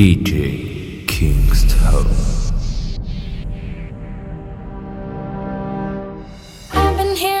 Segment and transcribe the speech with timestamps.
[0.00, 2.06] DJ Kingston.
[6.72, 7.40] I've been hearing.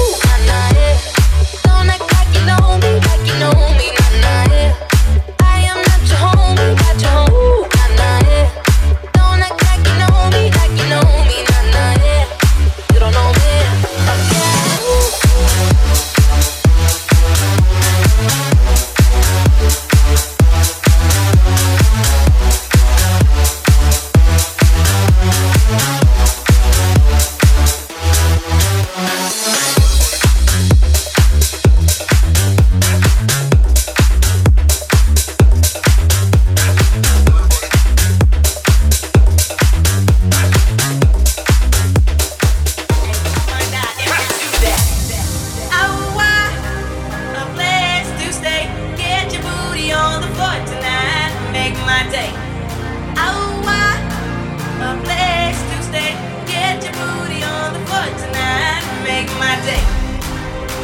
[59.65, 59.81] day.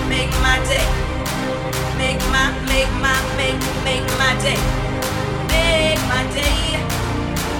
[0.10, 0.86] Make my day.
[1.98, 4.60] Make my, make my, make, make my day.
[5.50, 6.58] Make my day.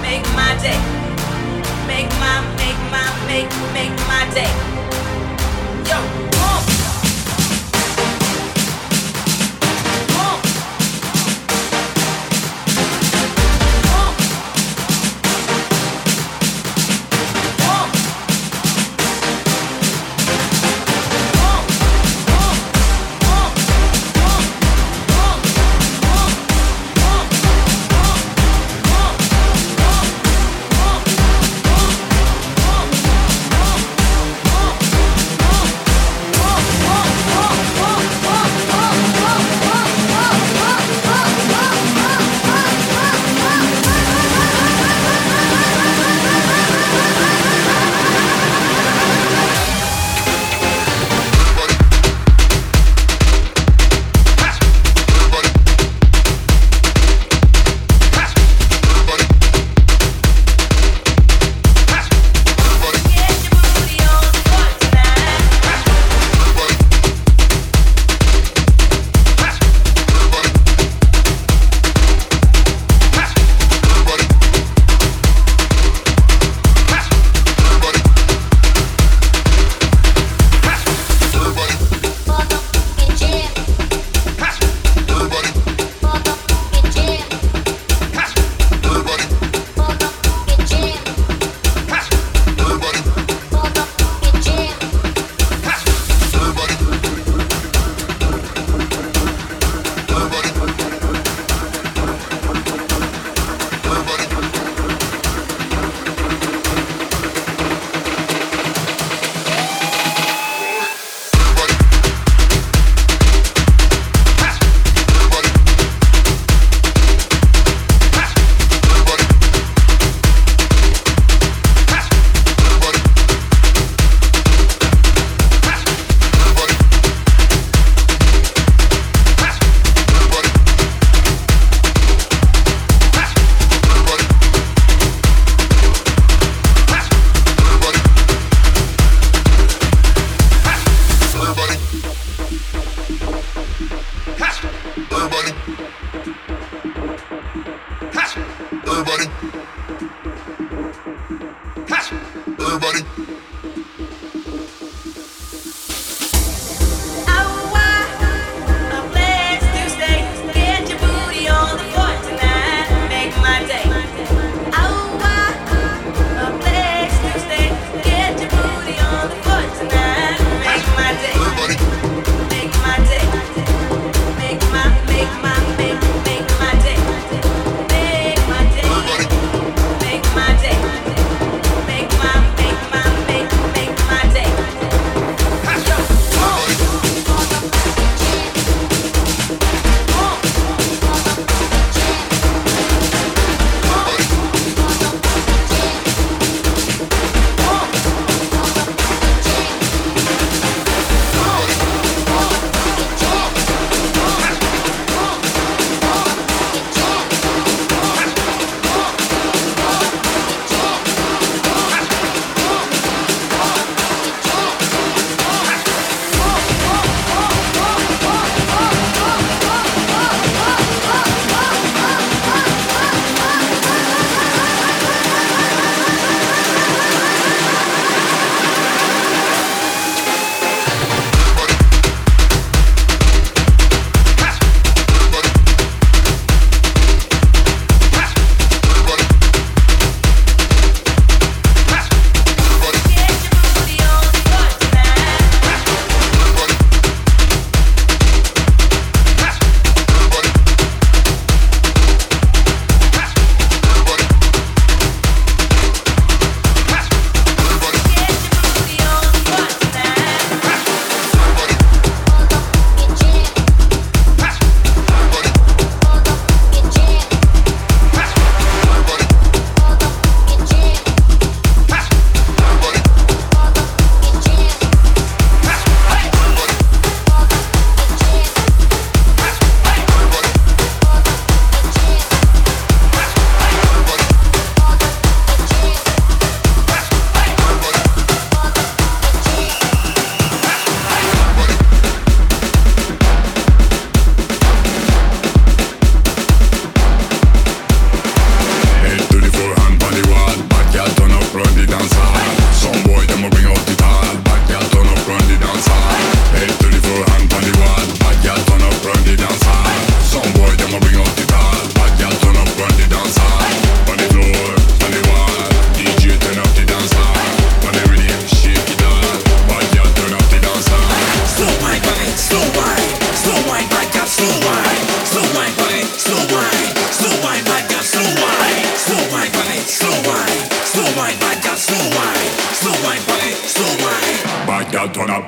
[0.02, 0.78] Make my day.
[1.86, 4.52] Make my, make my, make, make my day.
[5.88, 6.37] Yo.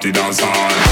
[0.01, 0.90] The dance hall.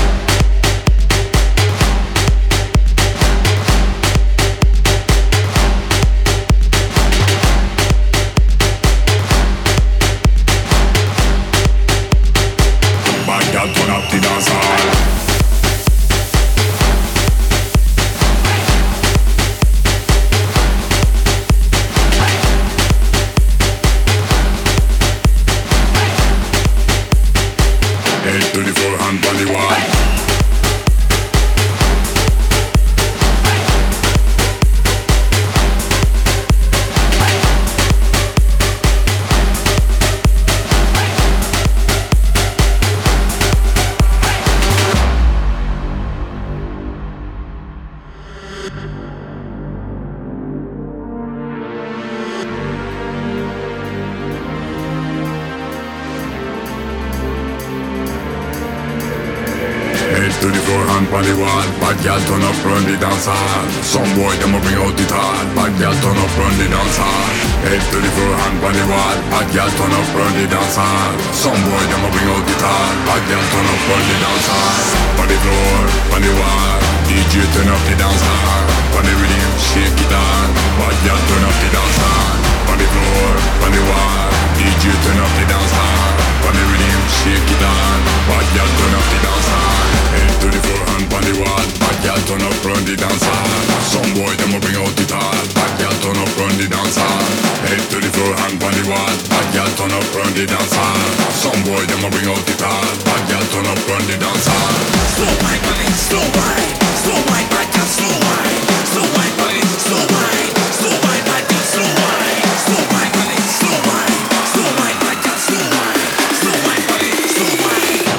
[92.89, 93.49] the dance hall.
[93.85, 95.37] Some boy them will bring out the tall.
[95.53, 97.29] Bad girl turn up run the dance hall.
[97.69, 99.13] Head to the floor, hand on the wall.
[99.29, 100.97] Bad girl turn up run the dance hall.
[101.37, 102.89] Some boy them will bring out the tall.
[103.05, 104.73] Bad girl turn up run the dance hall.
[105.21, 108.65] Slow white wine, slow white, slow white bad girl, slow white.
[108.89, 112.41] slow white wine, slow white, slow white bad girl, slow white.
[112.65, 114.41] slow wine, wine, slow wine,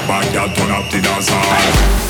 [0.05, 2.08] bad girl, turn up the dance hall.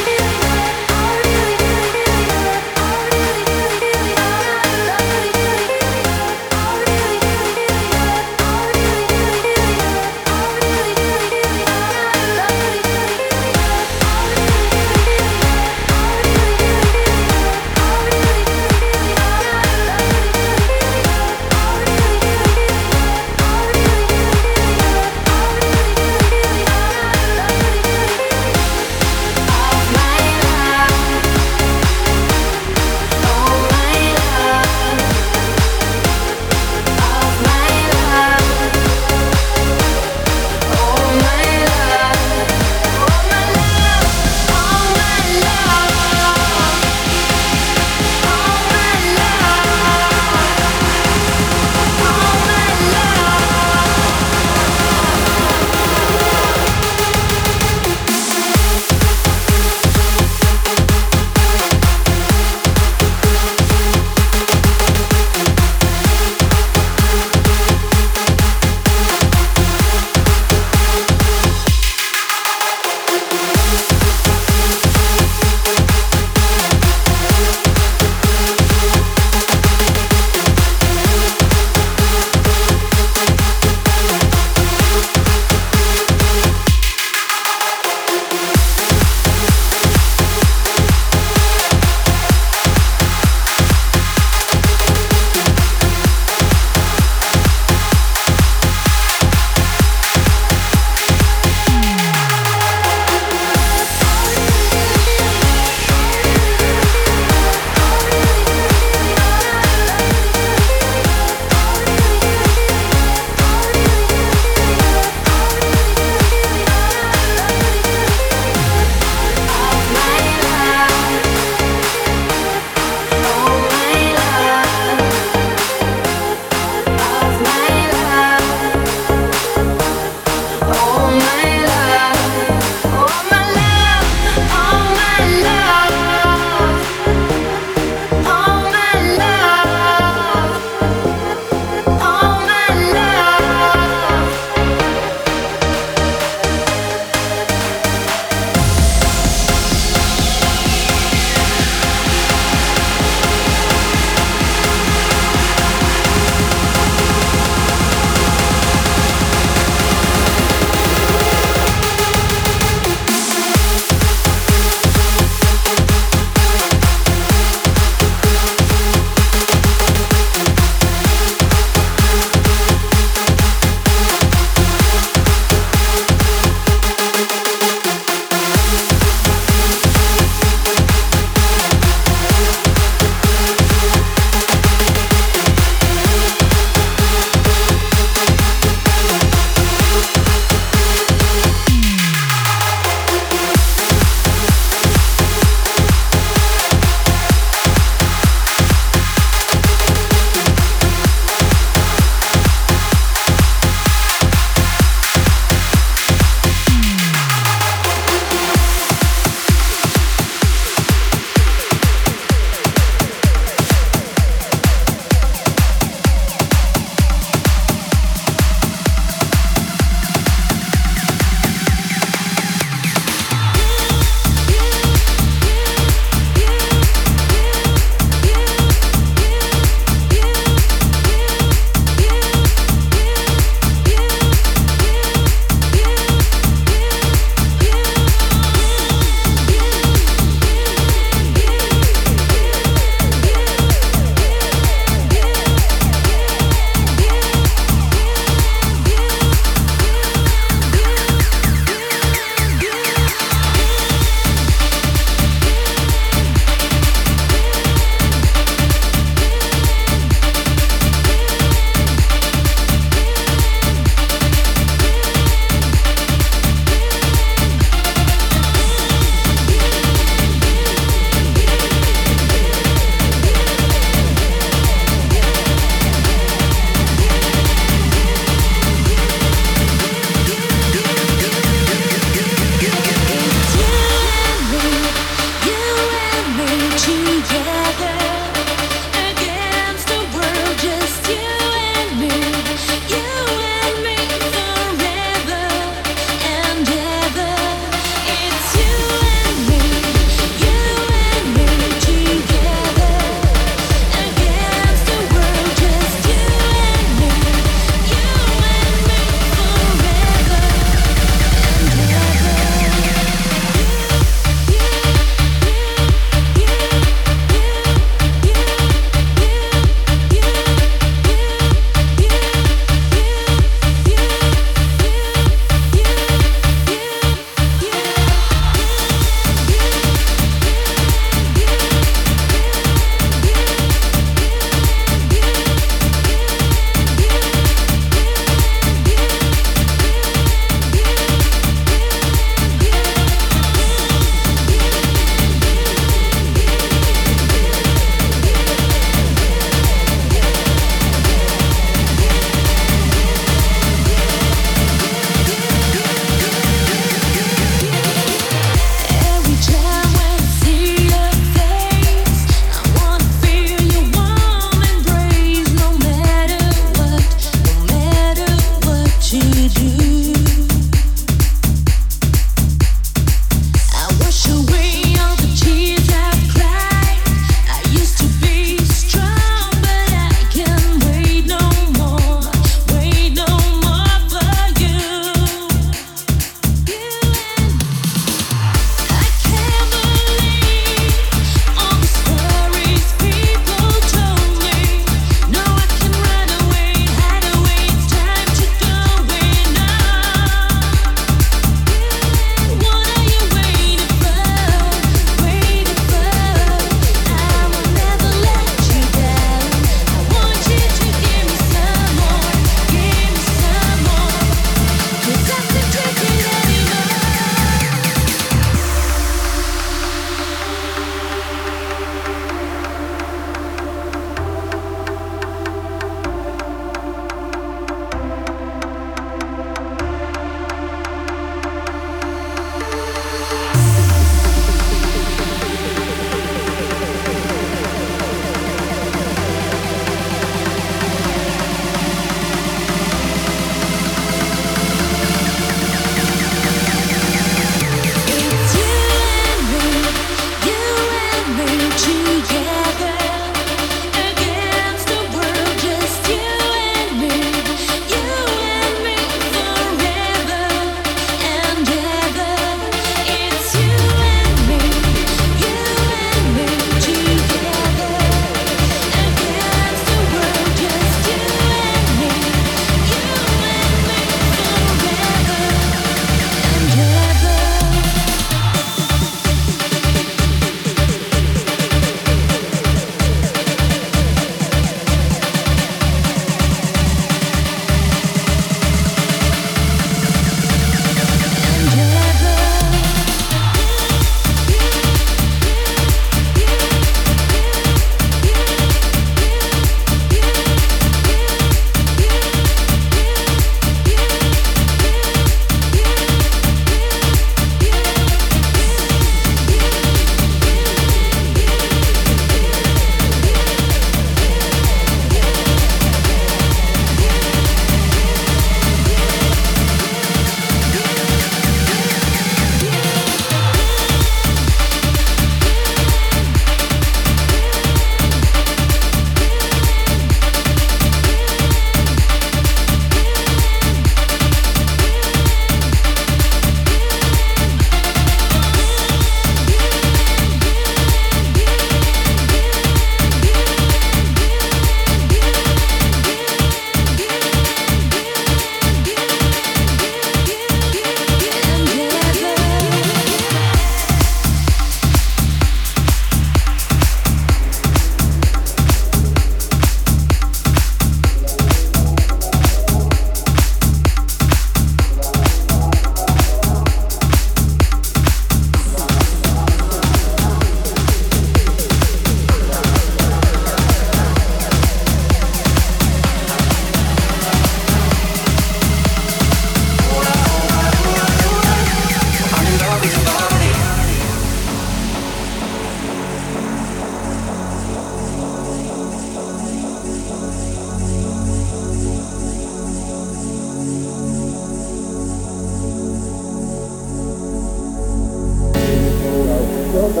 [599.84, 600.00] Come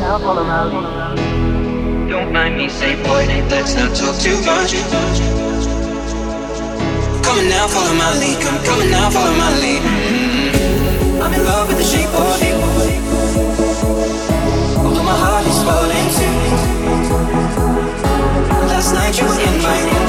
[0.00, 0.68] now, follow my.
[2.10, 4.74] Don't mind me, say boy, let's not talk too much.
[7.24, 8.38] Coming now, follow my lead.
[8.38, 9.80] Come, coming now, follow my lead.
[9.80, 11.22] Mm-hmm.
[11.22, 12.52] I'm in love with the shape of you.
[14.84, 16.36] Although my heart is falling too.
[18.68, 20.08] Last night you were in my room.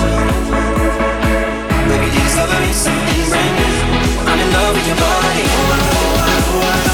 [1.87, 4.27] Baby, discovering something brand new.
[4.27, 6.14] I'm in love with your body
[6.55, 6.84] what?